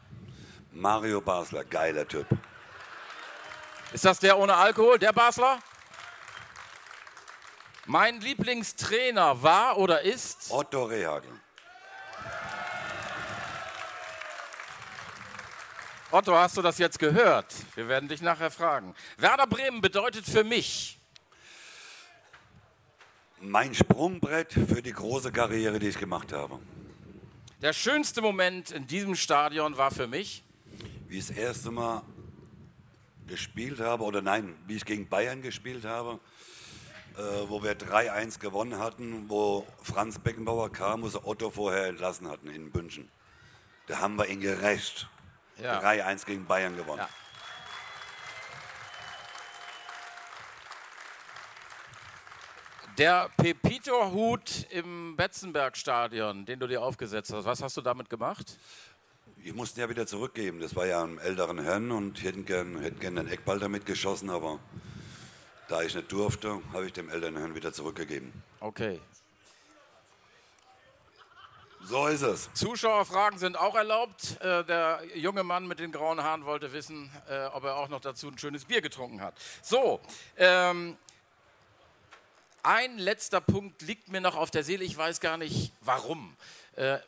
Mario 0.73 1.21
Basler, 1.21 1.65
geiler 1.65 2.07
Typ. 2.07 2.27
ist 3.93 4.05
das 4.05 4.19
der 4.19 4.39
ohne 4.39 4.55
Alkohol, 4.55 4.99
der 4.99 5.13
Basler? 5.13 5.59
Mein 7.87 8.21
Lieblingstrainer 8.21 9.43
war 9.43 9.79
oder 9.79 10.03
ist? 10.03 10.51
Otto 10.51 10.85
Rehagel. 10.85 11.31
Otto, 16.13 16.37
hast 16.37 16.57
du 16.57 16.63
das 16.63 16.79
jetzt 16.79 16.99
gehört? 16.99 17.47
Wir 17.75 17.89
werden 17.89 18.09
dich 18.09 18.21
nachher 18.21 18.51
fragen. 18.51 18.95
Werder 19.17 19.47
Bremen 19.47 19.81
bedeutet 19.81 20.27
für 20.27 20.45
mich. 20.45 21.00
Mein 23.41 23.75
Sprungbrett 23.75 24.53
für 24.53 24.83
die 24.83 24.93
große 24.93 25.33
Karriere, 25.33 25.79
die 25.79 25.89
ich 25.89 25.99
gemacht 25.99 26.33
habe. 26.33 26.59
Der 27.63 27.73
schönste 27.73 28.21
Moment 28.21 28.71
in 28.71 28.87
diesem 28.87 29.15
Stadion 29.15 29.79
war 29.79 29.91
für 29.91 30.07
mich. 30.07 30.45
Wie 31.09 31.19
ich 31.19 31.27
das 31.27 31.37
erste 31.37 31.71
Mal 31.71 32.03
gespielt 33.27 33.81
habe, 33.81 34.05
oder 34.05 34.21
nein, 34.21 34.55
wie 34.67 34.77
ich 34.77 34.85
gegen 34.85 35.09
Bayern 35.09 35.41
gespielt 35.41 35.85
habe, 35.87 36.21
äh, 37.17 37.23
wo 37.49 37.63
wir 37.63 37.79
3-1 37.79 38.41
gewonnen 38.41 38.79
hatten, 38.79 39.29
wo 39.29 39.67
Franz 39.83 40.19
Beckenbauer 40.19 40.71
kam, 40.71 41.03
wo 41.03 41.09
sie 41.09 41.25
Otto 41.25 41.49
vorher 41.51 41.87
entlassen 41.87 42.29
hatten 42.29 42.49
in 42.49 42.71
München. 42.71 43.09
Da 43.87 44.01
haben 44.01 44.17
wir 44.17 44.29
ihn 44.29 44.41
gerecht. 44.41 45.09
Ja. 45.63 45.81
3-1 45.81 46.27
gegen 46.27 46.47
Bayern 46.47 46.77
gewonnen. 46.77 47.01
Ja. 47.01 47.09
Der 53.01 53.31
Pepito-Hut 53.39 54.67
im 54.69 55.17
Betzenberg-Stadion, 55.17 56.45
den 56.45 56.61
du 56.61 56.67
dir 56.67 56.83
aufgesetzt 56.83 57.33
hast, 57.33 57.47
was 57.47 57.63
hast 57.63 57.75
du 57.79 57.81
damit 57.81 58.11
gemacht? 58.11 58.59
Ich 59.43 59.55
musste 59.55 59.81
ihn 59.81 59.85
ja 59.85 59.89
wieder 59.89 60.07
zurückgeben. 60.07 60.61
Das 60.61 60.77
war 60.77 60.85
ja 60.85 61.03
einem 61.03 61.19
älteren 61.19 61.59
Herrn 61.61 61.93
und 61.93 62.19
ich 62.19 62.25
hätte 62.25 62.43
gern, 62.43 62.79
hätte 62.79 62.99
gern 62.99 63.17
den 63.17 63.27
Eckball 63.27 63.59
damit 63.59 63.87
geschossen, 63.87 64.29
aber 64.29 64.59
da 65.69 65.81
ich 65.81 65.95
nicht 65.95 66.13
durfte, 66.13 66.61
habe 66.75 66.85
ich 66.85 66.93
dem 66.93 67.09
älteren 67.09 67.39
Herrn 67.39 67.55
wieder 67.55 67.73
zurückgegeben. 67.73 68.35
Okay. 68.61 69.01
So 71.85 72.07
ist 72.07 72.21
es. 72.21 72.53
Zuschauerfragen 72.53 73.39
sind 73.39 73.59
auch 73.59 73.77
erlaubt. 73.77 74.39
Äh, 74.43 74.63
der 74.65 75.01
junge 75.15 75.43
Mann 75.43 75.67
mit 75.67 75.79
den 75.79 75.91
grauen 75.91 76.23
Haaren 76.23 76.45
wollte 76.45 76.75
wissen, 76.75 77.11
äh, 77.31 77.47
ob 77.47 77.65
er 77.65 77.77
auch 77.77 77.89
noch 77.89 78.01
dazu 78.01 78.29
ein 78.29 78.37
schönes 78.37 78.67
Bier 78.67 78.83
getrunken 78.83 79.23
hat. 79.23 79.33
So, 79.63 80.01
ähm, 80.37 80.99
ein 82.63 82.99
letzter 82.99 83.41
Punkt 83.41 83.83
liegt 83.83 84.09
mir 84.11 84.21
noch 84.21 84.37
auf 84.37 84.51
der 84.51 84.65
Seele. 84.65 84.85
Ich 84.85 84.97
weiß 84.97 85.21
gar 85.21 85.37
nicht, 85.37 85.73
warum. 85.81 86.37
Äh, 86.77 86.99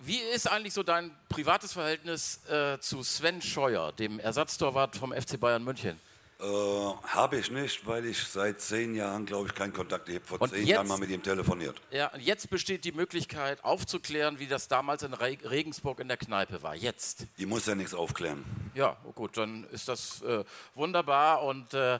wie 0.00 0.18
ist 0.18 0.48
eigentlich 0.48 0.74
so 0.74 0.82
dein 0.82 1.10
privates 1.28 1.72
Verhältnis 1.72 2.40
äh, 2.48 2.78
zu 2.78 3.02
Sven 3.02 3.42
Scheuer, 3.42 3.92
dem 3.92 4.20
Ersatztorwart 4.20 4.96
vom 4.96 5.12
FC 5.12 5.40
Bayern 5.40 5.64
München? 5.64 5.98
Äh, 6.40 6.44
habe 6.44 7.36
ich 7.38 7.50
nicht, 7.50 7.84
weil 7.84 8.06
ich 8.06 8.22
seit 8.22 8.60
zehn 8.60 8.94
Jahren, 8.94 9.26
glaube 9.26 9.48
ich, 9.48 9.54
keinen 9.56 9.72
Kontakt 9.72 10.08
habe. 10.08 10.20
Vor 10.24 10.40
Und 10.40 10.50
zehn 10.50 10.60
jetzt- 10.60 10.68
Jahren 10.68 10.86
mal 10.86 10.98
mit 10.98 11.10
ihm 11.10 11.20
telefoniert. 11.20 11.80
Ja, 11.90 12.06
und 12.14 12.20
jetzt 12.20 12.48
besteht 12.48 12.84
die 12.84 12.92
Möglichkeit 12.92 13.64
aufzuklären, 13.64 14.38
wie 14.38 14.46
das 14.46 14.68
damals 14.68 15.02
in 15.02 15.14
Re 15.14 15.36
Regensburg 15.42 15.98
in 15.98 16.06
der 16.06 16.16
Kneipe 16.16 16.62
war. 16.62 16.76
Jetzt. 16.76 17.26
Ich 17.36 17.46
muss 17.46 17.66
ja 17.66 17.74
nichts 17.74 17.92
aufklären. 17.92 18.44
Ja, 18.74 18.96
oh 19.02 19.10
gut, 19.10 19.36
dann 19.36 19.64
ist 19.72 19.88
das 19.88 20.22
äh, 20.22 20.44
wunderbar. 20.76 21.42
Und 21.42 21.74
äh, 21.74 21.98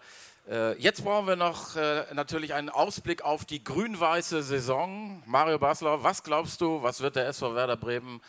jetzt 0.79 1.05
brauchen 1.05 1.27
wir 1.27 1.37
noch 1.37 1.77
äh, 1.77 2.05
natürlich 2.15 2.55
einen 2.55 2.71
Ausblick 2.71 3.23
auf 3.23 3.45
die 3.45 3.63
grün-weiße 3.63 4.43
Saison. 4.43 5.23
Mario 5.27 5.59
Basler, 5.59 6.03
was 6.03 6.23
glaubst 6.23 6.61
du, 6.61 6.83
was 6.83 7.01
wird 7.01 7.17
der 7.17 7.29
SV 7.29 7.55
Werder 7.55 7.77
Bremen 7.77 8.23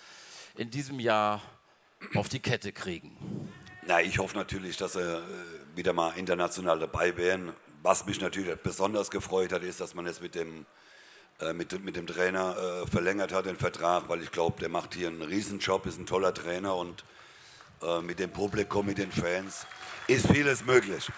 in 0.55 0.69
diesem 0.69 0.99
Jahr 0.99 1.41
auf 2.15 2.27
die 2.27 2.39
Kette 2.39 2.73
kriegen? 2.73 3.17
Na, 3.85 4.01
ich 4.01 4.19
hoffe 4.19 4.37
natürlich, 4.37 4.77
dass 4.77 4.93
sie 4.93 5.01
äh, 5.01 5.21
wieder 5.75 5.93
mal 5.93 6.11
international 6.17 6.79
dabei 6.79 7.15
wären. 7.15 7.53
Was 7.81 8.05
mich 8.05 8.19
natürlich 8.19 8.55
besonders 8.57 9.09
gefreut 9.09 9.53
hat, 9.53 9.63
ist, 9.63 9.79
dass 9.79 9.95
man 9.95 10.05
jetzt 10.05 10.21
mit 10.21 10.35
dem, 10.35 10.65
äh, 11.39 11.53
mit, 11.53 11.83
mit 11.83 11.95
dem 11.95 12.05
Trainer 12.05 12.55
äh, 12.57 12.87
verlängert 12.87 13.31
hat, 13.31 13.45
den 13.45 13.55
Vertrag, 13.55 14.09
weil 14.09 14.21
ich 14.21 14.31
glaube, 14.31 14.59
der 14.59 14.69
macht 14.69 14.93
hier 14.93 15.07
einen 15.07 15.21
Riesenjob, 15.21 15.85
ist 15.85 15.97
ein 15.97 16.05
toller 16.05 16.33
Trainer 16.33 16.75
und 16.75 17.05
äh, 17.81 18.01
mit 18.01 18.19
dem 18.19 18.31
Publikum, 18.31 18.85
mit 18.85 18.97
den 18.97 19.11
Fans 19.11 19.65
ist 20.07 20.27
vieles 20.27 20.65
möglich. 20.65 21.09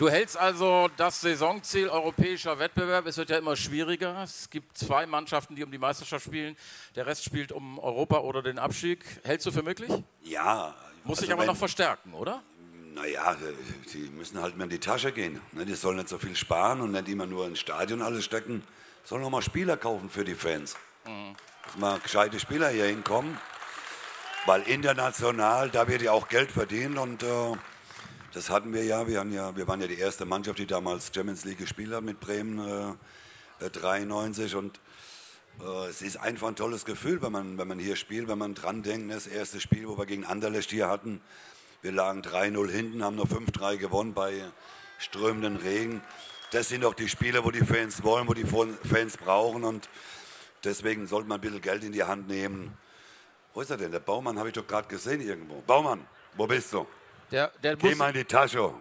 Du 0.00 0.08
hältst 0.08 0.38
also 0.38 0.88
das 0.96 1.20
Saisonziel 1.20 1.90
europäischer 1.90 2.58
Wettbewerb. 2.58 3.04
Es 3.04 3.18
wird 3.18 3.28
ja 3.28 3.36
immer 3.36 3.54
schwieriger. 3.54 4.22
Es 4.22 4.48
gibt 4.48 4.78
zwei 4.78 5.04
Mannschaften, 5.04 5.54
die 5.54 5.62
um 5.62 5.70
die 5.70 5.76
Meisterschaft 5.76 6.24
spielen. 6.24 6.56
Der 6.96 7.04
Rest 7.04 7.22
spielt 7.22 7.52
um 7.52 7.78
Europa 7.78 8.20
oder 8.20 8.42
den 8.42 8.58
Abstieg. 8.58 9.04
Hältst 9.24 9.46
du 9.46 9.52
für 9.52 9.62
möglich? 9.62 9.90
Ja. 10.22 10.74
Muss 11.04 11.18
also 11.18 11.26
sich 11.26 11.32
aber 11.34 11.44
noch 11.44 11.56
verstärken, 11.58 12.14
oder? 12.14 12.42
Naja, 12.94 13.36
die 13.92 14.08
müssen 14.08 14.40
halt 14.40 14.56
mehr 14.56 14.64
in 14.64 14.70
die 14.70 14.78
Tasche 14.78 15.12
gehen. 15.12 15.38
ne? 15.52 15.66
Die 15.66 15.74
sollen 15.74 15.98
nicht 15.98 16.08
so 16.08 16.16
viel 16.16 16.34
sparen 16.34 16.80
und 16.80 16.92
nicht 16.92 17.06
immer 17.08 17.26
nur 17.26 17.46
ins 17.46 17.60
Stadion 17.60 18.00
alles 18.00 18.24
stecken. 18.24 18.62
Sollen 19.04 19.22
auch 19.22 19.28
mal 19.28 19.42
Spieler 19.42 19.76
kaufen 19.76 20.08
für 20.08 20.24
die 20.24 20.34
Fans. 20.34 20.76
Dass 21.04 21.76
mal 21.76 21.98
gescheite 21.98 22.40
Spieler 22.40 22.70
hier 22.70 22.86
hinkommen. 22.86 23.38
Weil 24.46 24.62
international, 24.62 25.68
da 25.68 25.86
wird 25.88 26.00
ja 26.00 26.12
auch 26.12 26.28
Geld 26.28 26.50
verdient 26.50 26.96
und 26.96 27.22
äh, 27.22 27.52
das 28.32 28.48
hatten 28.48 28.72
wir 28.72 28.84
ja. 28.84 29.06
Wir, 29.08 29.20
haben 29.20 29.32
ja. 29.32 29.56
wir 29.56 29.66
waren 29.66 29.80
ja 29.80 29.86
die 29.86 29.98
erste 29.98 30.24
Mannschaft, 30.24 30.58
die 30.58 30.66
damals 30.66 31.10
Champions 31.14 31.44
League 31.44 31.58
gespielt 31.58 31.92
hat 31.92 32.02
mit 32.02 32.20
Bremen 32.20 32.58
äh, 33.60 33.64
äh, 33.64 33.70
93 33.70 34.54
und 34.54 34.80
äh, 35.60 35.88
es 35.88 36.02
ist 36.02 36.16
einfach 36.16 36.48
ein 36.48 36.56
tolles 36.56 36.84
Gefühl, 36.84 37.20
wenn 37.22 37.32
man, 37.32 37.58
wenn 37.58 37.68
man 37.68 37.78
hier 37.78 37.96
spielt, 37.96 38.28
wenn 38.28 38.38
man 38.38 38.54
dran 38.54 38.82
denkt, 38.82 39.12
das 39.12 39.26
erste 39.26 39.60
Spiel, 39.60 39.88
wo 39.88 39.98
wir 39.98 40.06
gegen 40.06 40.24
Anderlecht 40.24 40.70
hier 40.70 40.88
hatten, 40.88 41.20
wir 41.82 41.92
lagen 41.92 42.22
3-0 42.22 42.70
hinten, 42.70 43.02
haben 43.02 43.16
noch 43.16 43.26
5-3 43.26 43.78
gewonnen 43.78 44.14
bei 44.14 44.44
strömenden 44.98 45.56
Regen. 45.56 46.02
Das 46.52 46.68
sind 46.68 46.84
doch 46.84 46.94
die 46.94 47.08
Spiele, 47.08 47.44
wo 47.44 47.50
die 47.50 47.64
Fans 47.64 48.02
wollen, 48.02 48.28
wo 48.28 48.34
die 48.34 48.44
Fans 48.44 49.16
brauchen 49.16 49.64
und 49.64 49.88
deswegen 50.62 51.06
sollte 51.06 51.28
man 51.28 51.38
ein 51.38 51.40
bisschen 51.40 51.60
Geld 51.60 51.84
in 51.84 51.92
die 51.92 52.04
Hand 52.04 52.28
nehmen. 52.28 52.76
Wo 53.54 53.60
ist 53.60 53.70
er 53.70 53.76
denn? 53.76 53.90
Der 53.90 54.00
Baumann 54.00 54.38
habe 54.38 54.48
ich 54.48 54.54
doch 54.54 54.66
gerade 54.66 54.88
gesehen 54.88 55.20
irgendwo. 55.20 55.62
Baumann, 55.66 56.06
wo 56.36 56.46
bist 56.46 56.72
du? 56.72 56.86
Der, 57.30 57.48
der 57.62 57.76
Geh 57.76 57.94
mal 57.94 58.08
in 58.08 58.14
die 58.14 58.24
Tasche, 58.24 58.72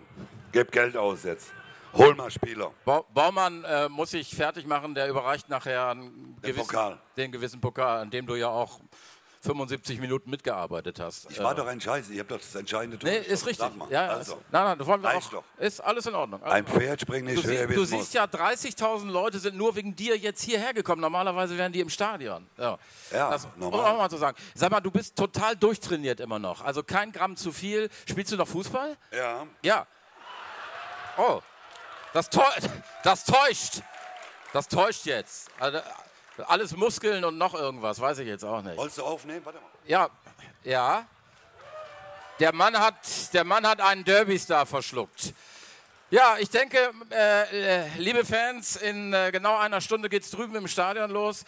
gib 0.52 0.72
Geld 0.72 0.98
aus 0.98 1.24
jetzt. 1.24 1.52
Hol 1.94 2.14
mal 2.16 2.30
Spieler. 2.30 2.72
Ba 2.86 3.04
Baumann 3.14 3.64
äh, 3.64 3.90
muss 3.90 4.12
sich 4.12 4.36
fertig 4.36 4.68
machen. 4.68 4.94
Der 4.94 5.08
überreicht 5.10 5.50
nachher 5.50 5.88
einen 5.90 6.36
Den 6.36 6.42
gewissen, 6.42 6.68
Pokal. 6.68 7.00
den 7.18 7.32
gewissen 7.32 7.62
Pokal, 7.62 8.02
an 8.02 8.10
dem 8.12 8.28
du 8.28 8.36
ja 8.36 8.48
auch 8.50 8.80
75 9.42 10.00
Minuten 10.00 10.30
mitgearbeitet 10.30 11.00
hast. 11.00 11.32
Ich 11.32 11.40
war 11.42 11.56
doch 11.56 11.66
ein 11.66 11.80
Scheiß, 11.80 12.10
ich 12.10 12.20
habe 12.20 12.28
doch 12.30 12.38
das 12.40 12.54
entscheidende 12.56 13.00
Tor 13.00 13.10
Nee, 13.10 13.20
ist 13.20 13.46
richtig. 13.46 13.70
Ja, 13.90 14.06
ja, 14.06 14.08
also, 14.10 14.34
nein, 14.52 14.64
nein, 14.66 14.78
das 14.78 14.86
wollen 14.88 15.02
wir 15.02 15.16
auch. 15.16 15.30
doch. 15.30 15.44
Ist 15.58 15.80
alles 15.80 16.06
in 16.08 16.16
Ordnung. 16.16 16.44
ein 16.44 16.68
Pferd 16.68 17.00
springt 17.00 17.26
nicht 17.26 17.44
höher, 17.44 17.68
du 17.68 17.80
muss. 17.80 17.90
siehst 17.90 18.14
ja, 18.14 18.26
30.000 18.26 19.10
Leute 19.10 19.40
sind 19.40 19.56
nur 19.56 19.76
wegen 19.76 19.96
dir 19.96 20.18
jetzt 20.18 20.42
hierher 20.44 20.74
gekommen. 20.74 21.02
Normalerweise 21.02 21.58
wären 21.58 21.72
die 21.72 21.80
im 21.80 21.90
Stadion. 21.90 22.48
Ja, 22.58 22.78
Ja, 23.12 23.30
das, 23.30 23.48
normal. 23.56 23.80
Um 23.80 23.86
auch 23.86 23.98
mal 23.98 24.10
zu 24.10 24.18
sagen. 24.18 24.38
Sag 24.56 24.72
mal, 24.72 24.82
du 24.82 24.92
bist 24.92 25.16
total 25.16 25.56
durchtrainiert 25.56 26.20
immer 26.20 26.40
noch. 26.40 26.62
Also 26.62 26.84
kein 26.84 27.12
Gramm 27.14 27.38
zu 27.38 27.54
viel. 27.54 27.90
Spielst 28.10 28.32
du 28.34 28.36
noch 28.36 28.48
Fußball? 28.48 28.98
Ja, 29.16 29.48
Ja. 29.62 29.88
Oh, 31.18 31.42
das, 32.14 32.30
täu 32.30 32.44
das 33.04 33.26
täuscht. 33.26 33.82
Das 34.54 34.68
täuscht 34.68 35.06
jetzt. 35.06 35.50
Also, 35.60 35.80
alles 36.48 36.76
Muskeln 36.76 37.24
und 37.26 37.38
noch 37.38 37.54
irgendwas, 37.54 38.00
weiß 38.00 38.20
ich 38.20 38.28
jetzt 38.28 38.44
auch 38.44 38.62
nicht. 38.62 38.78
wolltest 38.78 38.98
du 39.00 39.04
aufnehmen? 39.04 39.42
Warte 39.44 39.60
mal. 39.60 39.68
Ja, 39.86 40.10
ja. 40.64 41.06
Der 42.40 42.54
Mann 42.54 42.78
hat, 42.80 43.34
der 43.34 43.44
Mann 43.44 43.68
hat 43.68 43.82
einen 43.82 44.04
Derby-Star 44.06 44.66
verschluckt. 44.66 45.34
Ja, 46.12 46.38
ich 46.40 46.50
denke, 46.50 46.92
äh, 47.12 47.82
äh, 47.82 47.88
liebe 47.98 48.26
Fans, 48.26 48.78
in 48.78 49.14
äh, 49.14 49.32
genau 49.32 49.58
einer 49.58 49.82
Stunde 49.82 50.10
geht 50.10 50.24
es 50.24 50.32
drüben 50.32 50.56
im 50.56 50.68
Stadion 50.68 51.12
los. 51.12 51.44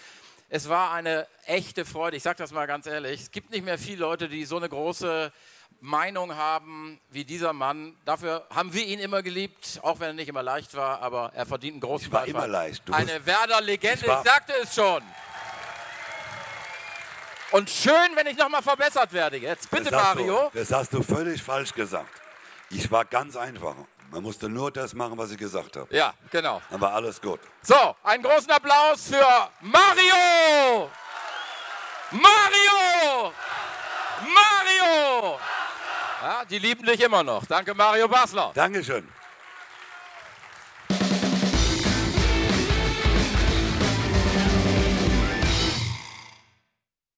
Es 0.49 0.67
war 0.67 0.91
eine 0.91 1.27
echte 1.45 1.85
Freude. 1.85 2.17
Ich 2.17 2.23
sage 2.23 2.37
das 2.37 2.51
mal 2.51 2.67
ganz 2.67 2.85
ehrlich. 2.85 3.21
Es 3.21 3.31
gibt 3.31 3.51
nicht 3.51 3.63
mehr 3.63 3.79
viele 3.79 4.01
Leute, 4.01 4.27
die 4.27 4.43
so 4.43 4.57
eine 4.57 4.67
große 4.67 5.31
Meinung 5.79 6.35
haben 6.35 6.99
wie 7.09 7.23
dieser 7.25 7.53
Mann. 7.53 7.95
Dafür 8.05 8.45
haben 8.53 8.73
wir 8.73 8.85
ihn 8.85 8.99
immer 8.99 9.23
geliebt, 9.23 9.79
auch 9.81 9.99
wenn 9.99 10.07
er 10.07 10.13
nicht 10.13 10.27
immer 10.29 10.43
leicht 10.43 10.75
war, 10.75 11.01
aber 11.01 11.31
er 11.33 11.45
verdient 11.45 11.73
einen 11.75 11.81
großen 11.81 12.07
Ich 12.07 12.13
war 12.13 12.21
Beifall. 12.21 12.35
immer 12.45 12.47
leicht. 12.47 12.87
Du 12.87 12.93
Eine 12.93 13.25
Werder-Legende, 13.25 14.05
Ich 14.05 14.29
sagte 14.29 14.53
es 14.61 14.75
schon. 14.75 15.01
Und 17.51 17.69
schön, 17.69 18.15
wenn 18.15 18.27
ich 18.27 18.37
nochmal 18.37 18.61
verbessert 18.61 19.11
werde 19.11 19.37
jetzt. 19.37 19.69
Bitte, 19.69 19.91
Das 19.91 20.03
Mario. 20.03 20.49
Du, 20.53 20.59
das 20.59 20.71
hast 20.71 20.93
du 20.93 21.03
völlig 21.03 21.41
falsch 21.43 21.73
gesagt. 21.73 22.09
Ich 22.69 22.89
war 22.91 23.03
ganz 23.03 23.35
einfach. 23.35 23.75
Man 24.09 24.23
musste 24.23 24.47
nur 24.49 24.71
das 24.71 24.93
machen, 24.93 25.17
was 25.17 25.31
ich 25.31 25.37
gesagt 25.37 25.75
habe. 25.77 25.93
Ja, 25.95 26.13
genau. 26.29 26.61
Dann 26.69 26.79
war 26.81 26.93
alles 26.93 27.19
gut. 27.21 27.39
So, 27.61 27.95
einen 28.03 28.23
großen 28.23 28.49
Applaus 28.51 29.07
für 29.07 29.49
Mario! 29.61 30.89
Mario! 32.11 33.33
Mario! 34.21 35.39
Ja, 36.21 36.45
die 36.45 36.59
lieben 36.59 36.85
dich 36.85 37.01
immer 37.01 37.23
noch. 37.23 37.45
Danke, 37.45 37.73
Mario 37.73 38.07
Basler. 38.07 38.51
Dankeschön. 38.53 39.07